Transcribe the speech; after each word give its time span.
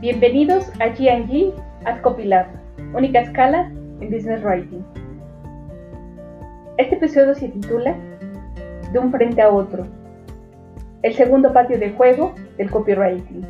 Bienvenidos 0.00 0.72
a 0.80 0.86
G&G 0.86 1.52
at 1.84 2.00
Copylab, 2.00 2.46
única 2.94 3.20
escala 3.20 3.70
en 4.00 4.10
Business 4.10 4.42
Writing. 4.42 4.82
Este 6.78 6.94
episodio 6.94 7.34
se 7.34 7.50
titula 7.50 7.94
De 8.92 8.98
un 8.98 9.10
frente 9.10 9.42
a 9.42 9.50
otro, 9.50 9.86
el 11.02 11.12
segundo 11.12 11.52
patio 11.52 11.78
de 11.78 11.90
juego 11.90 12.34
del 12.56 12.70
copywriting. 12.70 13.46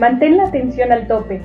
Mantén 0.00 0.36
la 0.36 0.48
atención 0.48 0.90
al 0.90 1.06
tope. 1.06 1.40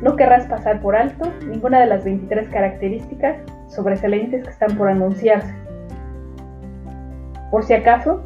No 0.00 0.14
querrás 0.14 0.46
pasar 0.46 0.80
por 0.80 0.94
alto 0.94 1.28
ninguna 1.44 1.80
de 1.80 1.86
las 1.86 2.04
23 2.04 2.50
características 2.50 3.36
sobresalientes 3.66 4.44
que 4.44 4.50
están 4.50 4.76
por 4.78 4.88
anunciarse. 4.88 5.52
Por 7.50 7.64
si 7.64 7.74
acaso, 7.74 8.22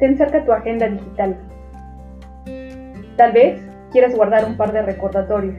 ten 0.00 0.16
cerca 0.16 0.44
tu 0.44 0.52
agenda 0.52 0.88
digital. 0.88 1.36
Tal 3.18 3.32
vez 3.32 3.60
quieras 3.90 4.14
guardar 4.14 4.44
un 4.44 4.56
par 4.56 4.72
de 4.72 4.80
recordatorios. 4.80 5.58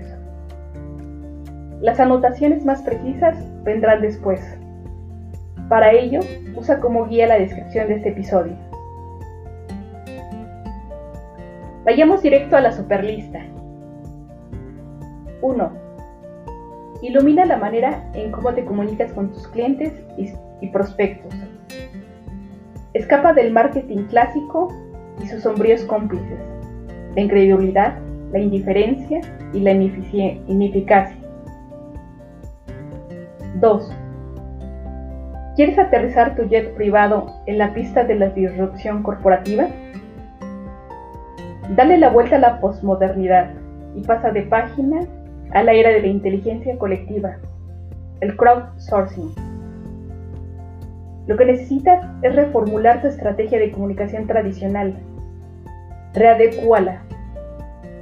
Las 1.81 1.99
anotaciones 1.99 2.63
más 2.63 2.81
precisas 2.83 3.35
vendrán 3.65 4.01
después. 4.01 4.39
Para 5.67 5.91
ello, 5.91 6.21
usa 6.55 6.79
como 6.79 7.05
guía 7.05 7.27
la 7.27 7.37
descripción 7.37 7.89
de 7.89 7.95
este 7.95 8.09
episodio. 8.09 8.55
Vayamos 11.83 12.21
directo 12.21 12.55
a 12.55 12.61
la 12.61 12.71
superlista. 12.71 13.41
1. 15.41 15.71
Ilumina 17.01 17.43
la 17.43 17.57
manera 17.57 18.09
en 18.13 18.31
cómo 18.31 18.53
te 18.53 18.63
comunicas 18.63 19.11
con 19.11 19.33
tus 19.33 19.45
clientes 19.49 19.91
y, 20.17 20.31
y 20.61 20.69
prospectos. 20.69 21.33
Escapa 22.93 23.33
del 23.33 23.51
marketing 23.51 24.05
clásico 24.05 24.73
y 25.21 25.27
sus 25.27 25.43
sombríos 25.43 25.83
cómplices, 25.83 26.39
la 27.15 27.21
incredulidad, 27.21 27.97
la 28.31 28.39
indiferencia 28.39 29.21
y 29.53 29.59
la 29.59 29.71
ineficacia. 29.71 31.17
2. 33.55 33.91
¿Quieres 35.55 35.77
aterrizar 35.77 36.35
tu 36.35 36.43
jet 36.43 36.73
privado 36.75 37.33
en 37.45 37.57
la 37.57 37.73
pista 37.73 38.03
de 38.03 38.15
la 38.15 38.29
disrupción 38.29 39.03
corporativa? 39.03 39.67
Dale 41.75 41.97
la 41.97 42.09
vuelta 42.09 42.37
a 42.37 42.39
la 42.39 42.59
posmodernidad 42.59 43.51
y 43.95 44.01
pasa 44.01 44.31
de 44.31 44.43
página 44.43 45.01
a 45.51 45.63
la 45.63 45.73
era 45.73 45.89
de 45.89 46.01
la 46.01 46.07
inteligencia 46.07 46.77
colectiva, 46.77 47.37
el 48.21 48.37
crowdsourcing. 48.37 49.33
Lo 51.27 51.37
que 51.37 51.45
necesitas 51.45 52.05
es 52.21 52.35
reformular 52.35 53.01
tu 53.01 53.07
estrategia 53.07 53.59
de 53.59 53.71
comunicación 53.71 54.27
tradicional. 54.27 54.95
Readecúala, 56.13 57.01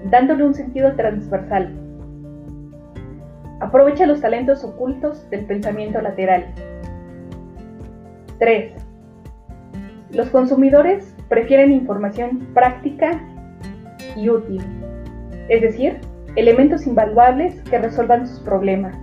dándole 0.05 0.45
un 0.45 0.53
sentido 0.53 0.93
transversal. 0.95 1.73
Aprovecha 3.59 4.05
los 4.05 4.21
talentos 4.21 4.63
ocultos 4.63 5.29
del 5.29 5.45
pensamiento 5.45 5.99
lateral. 6.01 6.45
3. 8.39 8.73
Los 10.11 10.29
consumidores 10.29 11.15
prefieren 11.27 11.71
información 11.71 12.47
práctica 12.53 13.19
y 14.15 14.29
útil, 14.29 14.61
es 15.49 15.61
decir, 15.61 15.99
elementos 16.35 16.87
invaluables 16.87 17.61
que 17.63 17.79
resuelvan 17.79 18.27
sus 18.27 18.39
problemas. 18.39 18.95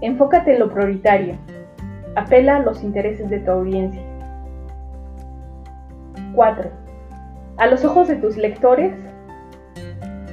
Enfócate 0.00 0.54
en 0.54 0.58
lo 0.58 0.72
prioritario, 0.72 1.36
Apela 2.14 2.56
a 2.56 2.58
los 2.58 2.82
intereses 2.82 3.30
de 3.30 3.38
tu 3.38 3.50
audiencia. 3.50 4.02
4. 6.34 6.81
A 7.58 7.66
los 7.66 7.84
ojos 7.84 8.08
de 8.08 8.16
tus 8.16 8.36
lectores, 8.36 8.94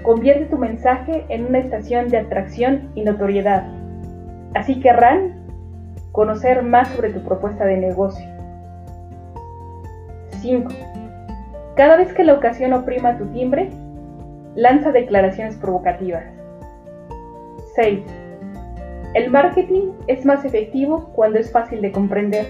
convierte 0.03 0.45
tu 0.45 0.57
mensaje 0.57 1.25
en 1.29 1.45
una 1.45 1.59
estación 1.59 2.07
de 2.09 2.17
atracción 2.17 2.91
y 2.95 3.03
notoriedad. 3.03 3.67
Así 4.55 4.79
querrán 4.79 5.35
conocer 6.11 6.63
más 6.63 6.87
sobre 6.89 7.11
tu 7.11 7.21
propuesta 7.21 7.65
de 7.65 7.77
negocio. 7.77 8.25
5. 10.41 10.69
Cada 11.75 11.97
vez 11.97 12.13
que 12.13 12.23
la 12.23 12.33
ocasión 12.33 12.73
oprima 12.73 13.17
tu 13.17 13.25
timbre, 13.27 13.69
lanza 14.55 14.91
declaraciones 14.91 15.55
provocativas. 15.57 16.23
6. 17.75 17.99
El 19.13 19.31
marketing 19.31 19.91
es 20.07 20.25
más 20.25 20.45
efectivo 20.45 21.11
cuando 21.15 21.39
es 21.39 21.51
fácil 21.51 21.81
de 21.81 21.91
comprender. 21.91 22.47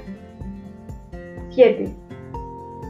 7. 1.50 1.90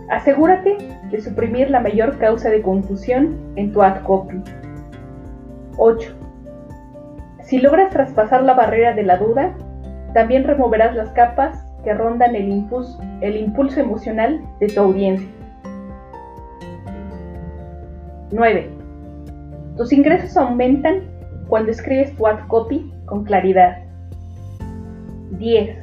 Asegúrate 0.10 0.78
de 1.12 1.22
suprimir 1.22 1.70
la 1.70 1.82
mayor 1.82 2.18
causa 2.18 2.50
de 2.50 2.64
confusión 2.64 3.38
en 3.56 3.72
tu 3.72 3.84
ad 3.84 4.02
copy. 4.02 4.42
8. 5.78 6.16
Si 7.44 7.60
logras 7.60 7.92
traspasar 7.92 8.44
la 8.44 8.56
barrera 8.56 8.94
de 8.94 9.04
la 9.04 9.18
duda, 9.18 9.56
también 10.16 10.46
removerás 10.46 10.96
las 10.96 11.12
capas 11.12 11.64
que 11.84 11.94
rondan 11.94 12.36
el 12.36 12.50
impulso, 12.50 13.80
emocional 13.80 14.42
de 14.60 14.68
tu 14.68 14.80
audiencia. 14.80 15.30
9. 18.32 18.70
Tus 19.78 19.94
ingresos 19.94 20.36
aumentan 20.38 21.02
cuando 21.48 21.72
escribes 21.72 22.16
tu 22.16 22.26
ad 22.26 22.48
copy 22.48 22.92
con 23.06 23.24
claridad. 23.24 23.78
10. 25.38 25.78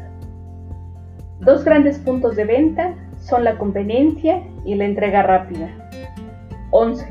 Dos 1.41 1.65
grandes 1.65 1.99
puntos 2.01 2.35
de 2.35 2.45
venta 2.45 2.93
son 3.29 3.45
la 3.45 3.59
conveniencia 3.59 4.43
y 4.65 4.75
la 4.77 4.85
entrega 4.85 5.23
rápida. 5.23 5.69
11. 6.71 7.07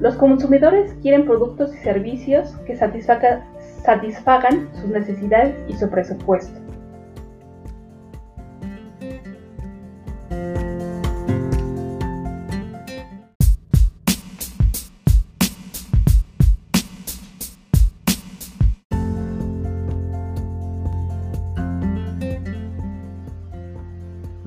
Los 0.00 0.16
consumidores 0.16 0.94
quieren 1.02 1.26
productos 1.26 1.74
y 1.74 1.78
servicios 1.78 2.56
que 2.66 2.76
satisfagan, 2.76 4.68
sus 4.74 4.90
necesidades 4.90 5.54
y 5.68 5.74
su 5.74 5.88
presupuesto. 5.90 6.61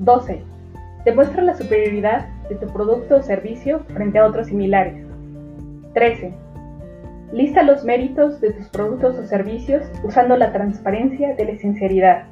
12. 0.06 0.40
Demuestra 1.04 1.42
la 1.42 1.56
superioridad 1.56 2.28
de 2.48 2.54
tu 2.54 2.68
producto 2.68 3.16
o 3.16 3.22
servicio 3.22 3.80
frente 3.92 4.20
a 4.20 4.26
otros 4.26 4.46
similares. 4.46 5.04
13. 5.94 6.32
Lista 7.32 7.64
los 7.64 7.84
méritos 7.84 8.40
de 8.40 8.52
tus 8.52 8.68
productos 8.68 9.18
o 9.18 9.24
servicios 9.24 9.82
usando 10.04 10.36
la 10.36 10.52
transparencia 10.52 11.34
de 11.34 11.44
la 11.44 11.58
sinceridad. 11.58 12.22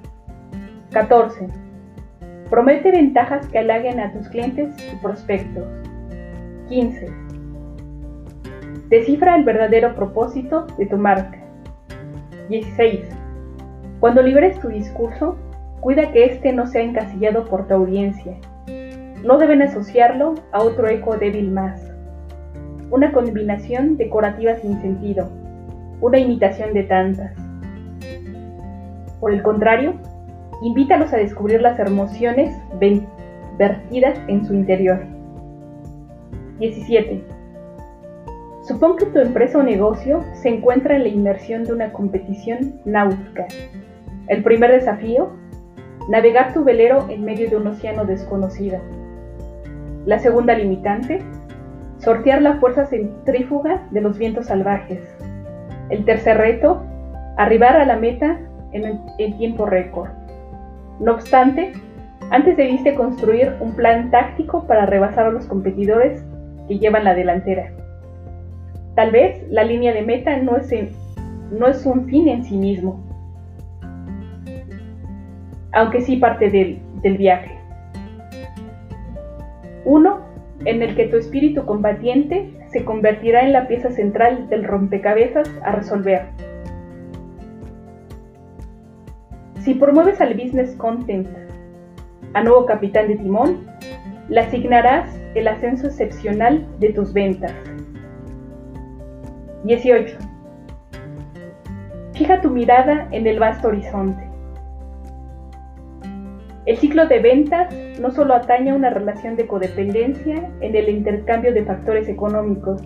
14. 0.93 1.49
Promete 2.49 2.93
ventajas 2.93 3.45
que 3.49 3.59
halaguen 3.59 3.99
a 3.99 4.13
tus 4.13 4.29
clientes 4.29 4.73
y 4.93 4.95
prospectos. 5.03 5.65
15. 6.69 7.13
Descifra 8.89 9.34
el 9.34 9.43
verdadero 9.43 9.97
propósito 9.97 10.69
de 10.79 10.87
tu 10.87 10.97
marca. 10.97 11.39
16. 12.51 13.01
Cuando 13.99 14.23
liberes 14.23 14.61
tu 14.61 14.69
discurso, 14.69 15.37
Cuida 15.84 16.12
que 16.12 16.25
éste 16.25 16.50
no 16.55 16.67
sea 16.67 16.81
encasillado 16.81 17.45
por 17.45 17.69
tu 17.69 17.75
audiencia. 17.75 18.39
No 19.22 19.37
deben 19.37 19.61
asociarlo 19.61 20.33
a 20.50 20.62
otro 20.62 20.89
eco 20.89 21.19
débil 21.19 21.50
más. 21.50 21.78
Una 22.91 23.12
combinación 23.12 23.99
decorativa 23.99 24.55
sin 24.55 24.81
sentido. 24.81 25.28
Una 26.00 26.19
imitación 26.19 26.72
de 26.72 26.84
tantas. 26.84 27.37
Por 29.21 29.34
el 29.34 29.43
contrario, 29.43 29.93
invítalos 30.62 31.12
a 31.12 31.19
descubrir 31.19 31.60
las 31.60 31.78
emociones 31.78 32.57
vertidas 33.59 34.19
en 34.28 34.47
su 34.47 34.54
interior. 34.54 35.04
17. 36.60 37.22
Supón 38.63 38.97
que 38.97 39.04
tu 39.04 39.19
empresa 39.19 39.59
o 39.59 39.63
negocio 39.63 40.25
se 40.33 40.48
encuentra 40.48 40.97
en 40.97 41.03
la 41.03 41.09
inmersión 41.10 41.65
de 41.65 41.75
una 41.75 41.92
competición 41.92 42.81
náutica. 42.86 43.47
El 44.28 44.42
primer 44.42 44.72
desafío 44.72 45.44
navegar 46.09 46.53
tu 46.53 46.65
velero 46.65 47.06
en 47.09 47.24
medio 47.24 47.48
de 47.48 47.56
un 47.56 47.66
océano 47.66 48.04
desconocido. 48.04 48.78
La 50.06 50.18
segunda 50.18 50.54
limitante, 50.54 51.21
sortear 51.98 52.42
la 52.42 52.56
fuerza 52.56 52.86
centrífuga 52.86 53.86
de 53.91 54.01
los 54.01 54.18
vientos 54.18 54.47
salvajes. 54.47 55.01
El 55.91 56.04
tercer 56.04 56.36
reto, 56.36 56.83
arribar 57.36 57.77
a 57.77 57.86
la 57.86 57.97
meta 57.97 58.39
en, 58.72 59.01
en 59.18 59.39
tiempo 59.39 59.66
récord. 59.66 60.10
No 61.01 61.12
obstante, 61.12 61.72
antes 62.30 62.57
debiste 62.57 62.95
construir 62.95 63.54
un 63.60 63.72
plan 63.72 64.10
táctico 64.10 64.66
para 64.66 64.86
rebasar 64.86 65.27
a 65.27 65.30
los 65.30 65.47
competidores 65.47 66.24
que 66.68 66.78
llevan 66.78 67.04
la 67.04 67.15
delantera. 67.15 67.71
Tal 68.95 69.10
vez 69.10 69.42
la 69.50 69.65
línea 69.65 69.92
de 69.92 70.03
meta 70.03 70.36
no 70.36 70.57
es, 70.57 70.71
no 71.50 71.66
es 71.66 71.84
un 71.84 72.07
fin 72.07 72.28
en 72.28 72.45
sí 72.45 72.57
mismo, 72.57 73.03
aunque 75.74 76.00
sí 76.00 76.16
parte 76.16 76.50
del, 76.50 76.80
viaje. 77.18 77.50
1. 79.84 80.21
en 80.65 80.82
el 80.82 80.97
que 80.97 81.09
tu 81.09 81.16
espíritu 81.16 81.66
combatiente 81.66 82.50
se 82.72 82.84
convertirá 82.84 83.42
en 83.42 83.53
la 83.53 83.68
pieza 83.68 83.91
central 83.91 84.48
del 84.48 84.65
rompecabezas 84.65 85.50
a 85.62 85.72
resolver. 85.72 86.22
Si 89.60 89.74
promueves 89.74 90.21
al 90.21 90.34
business 90.34 90.74
content 90.76 91.28
a 92.32 92.42
nuevo 92.42 92.65
capitán 92.65 93.09
de 93.09 93.16
timón, 93.16 93.66
le 94.28 94.41
asignarás 94.41 95.21
el 95.34 95.48
ascenso 95.48 95.86
excepcional 95.88 96.66
de 96.80 96.92
tus 96.92 97.12
ventas. 97.12 97.53
18. 99.65 100.16
Fija 102.15 102.41
tu 102.41 102.50
mirada 102.50 103.09
en 103.10 103.26
el 103.26 103.38
vasto 103.38 103.68
horizonte. 103.68 104.23
El 106.66 106.78
ciclo 106.78 107.07
de 107.07 107.19
ventas 107.19 107.75
no 108.01 108.11
solo 108.11 108.34
atañe 108.34 108.71
a 108.71 108.75
una 108.75 108.89
relación 108.89 109.37
de 109.37 109.47
codependencia 109.47 110.51
en 110.61 110.75
el 110.75 110.89
intercambio 110.89 111.53
de 111.53 111.65
factores 111.65 112.09
económicos, 112.09 112.83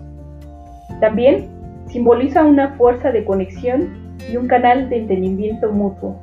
también 0.99 1.47
simboliza 1.87 2.43
una 2.43 2.75
fuerza 2.75 3.11
de 3.11 3.23
conexión 3.23 4.17
y 4.29 4.35
un 4.35 4.47
canal 4.47 4.89
de 4.89 4.97
entendimiento 4.97 5.71
mutuo. 5.71 6.19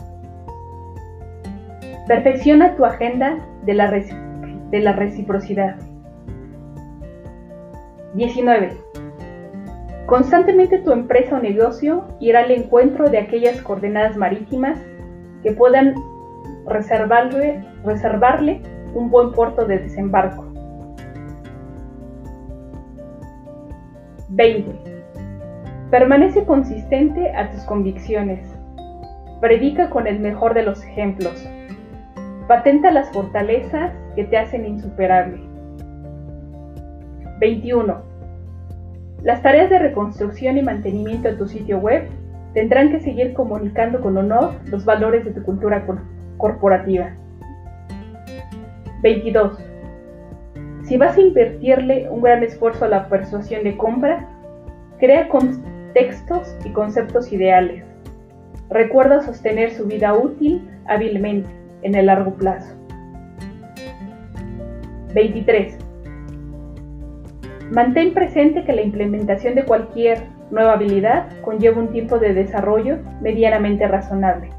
Perfecciona 2.06 2.76
tu 2.76 2.84
agenda 2.84 3.38
de 3.64 3.74
la, 3.74 3.90
de 3.90 4.80
la 4.80 4.92
reciprocidad. 4.92 5.76
19. 8.14 8.70
Constantemente 10.04 10.78
tu 10.78 10.92
empresa 10.92 11.36
o 11.36 11.40
negocio 11.40 12.04
irá 12.20 12.40
al 12.40 12.50
encuentro 12.50 13.08
de 13.08 13.18
aquellas 13.18 13.60
coordenadas 13.62 14.16
marítimas 14.16 14.78
que 15.42 15.52
puedan 15.52 15.94
reservarle, 16.66 17.64
reservarle 17.84 18.62
un 18.94 19.10
buen 19.10 19.32
puerto 19.32 19.66
de 19.66 19.78
desembarco. 19.78 20.44
20. 24.28 24.72
Permanece 25.90 26.44
consistente 26.44 27.30
a 27.32 27.50
tus 27.50 27.62
convicciones. 27.62 28.46
Predica 29.40 29.88
con 29.90 30.06
el 30.06 30.18
mejor 30.18 30.54
de 30.54 30.62
los 30.62 30.82
ejemplos. 30.82 31.48
Patenta 32.48 32.90
las 32.90 33.10
fortalezas 33.10 33.92
que 34.14 34.24
te 34.24 34.36
hacen 34.36 34.66
insuperable. 34.66 35.40
21. 37.38 38.02
Las 39.22 39.42
tareas 39.42 39.70
de 39.70 39.78
reconstrucción 39.78 40.58
y 40.58 40.62
mantenimiento 40.62 41.28
de 41.28 41.36
tu 41.36 41.46
sitio 41.46 41.78
web 41.78 42.08
tendrán 42.54 42.90
que 42.90 43.00
seguir 43.00 43.34
comunicando 43.34 44.00
con 44.00 44.16
honor 44.16 44.54
los 44.66 44.84
valores 44.84 45.24
de 45.24 45.32
tu 45.32 45.42
cultura 45.42 45.84
corporativa. 46.36 47.10
22. 49.02 49.58
Si 50.84 50.96
vas 50.96 51.16
a 51.16 51.20
invertirle 51.20 52.08
un 52.10 52.22
gran 52.22 52.42
esfuerzo 52.42 52.84
a 52.84 52.88
la 52.88 53.08
persuasión 53.08 53.64
de 53.64 53.76
compra, 53.76 54.28
crea 54.98 55.28
contextos 55.28 56.56
y 56.64 56.70
conceptos 56.70 57.32
ideales. 57.32 57.84
Recuerda 58.70 59.20
sostener 59.22 59.72
su 59.72 59.86
vida 59.86 60.14
útil 60.14 60.68
hábilmente 60.86 61.48
en 61.82 61.94
el 61.94 62.06
largo 62.06 62.34
plazo. 62.34 62.74
23. 65.14 65.78
Mantén 67.70 68.14
presente 68.14 68.64
que 68.64 68.72
la 68.72 68.82
implementación 68.82 69.54
de 69.54 69.64
cualquier 69.64 70.22
nueva 70.50 70.74
habilidad 70.74 71.26
conlleva 71.42 71.80
un 71.80 71.88
tiempo 71.88 72.18
de 72.18 72.32
desarrollo 72.32 72.98
medianamente 73.20 73.88
razonable. 73.88 74.50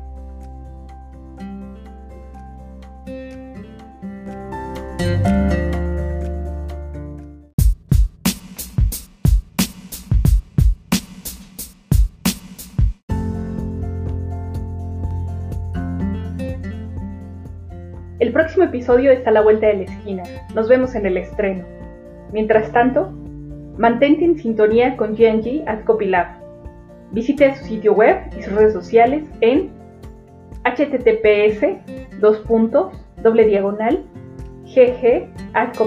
El 18.19 18.33
próximo 18.33 18.63
episodio 18.63 19.11
está 19.11 19.29
a 19.29 19.33
la 19.33 19.41
vuelta 19.41 19.67
de 19.67 19.75
la 19.75 19.83
esquina. 19.83 20.23
Nos 20.55 20.67
vemos 20.67 20.95
en 20.95 21.05
el 21.05 21.17
estreno. 21.17 21.63
Mientras 22.33 22.71
tanto, 22.71 23.11
mantente 23.77 24.25
en 24.25 24.39
sintonía 24.39 24.97
con 24.97 25.15
GNG 25.15 25.63
at 25.67 25.83
Copylab. 25.83 26.27
Visite 27.11 27.55
su 27.55 27.65
sitio 27.65 27.93
web 27.93 28.17
y 28.37 28.41
sus 28.41 28.53
redes 28.53 28.73
sociales 28.73 29.23
en 29.41 29.69
https 30.63 31.61
diagonal 33.45 34.03
gg 34.77 35.27
at. 35.53 35.77